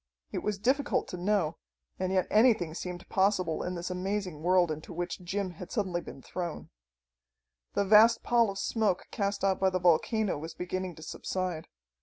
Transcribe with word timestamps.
It 0.31 0.41
was 0.41 0.57
difficult 0.57 1.07
to 1.09 1.15
know, 1.17 1.57
and 1.99 2.11
yet 2.11 2.25
anything 2.31 2.73
seemed 2.73 3.07
possible 3.07 3.61
in 3.61 3.75
this 3.75 3.91
amazing 3.91 4.41
world 4.41 4.71
into 4.71 4.93
which 4.95 5.21
Jim 5.21 5.51
had 5.51 5.71
suddenly 5.71 6.01
been 6.01 6.23
thrown. 6.23 6.71
The 7.75 7.85
vast 7.85 8.23
pall 8.23 8.49
of 8.49 8.57
smoke 8.57 9.03
cast 9.11 9.43
out 9.43 9.59
by 9.59 9.69
the 9.69 9.77
volcano 9.77 10.39
was 10.39 10.55
beginning 10.55 10.95
to 10.95 11.03
subside. 11.03 11.67